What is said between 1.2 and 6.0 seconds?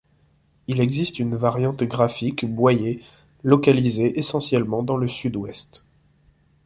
variante graphique Boyé localisée essentiellement dans le sud ouest.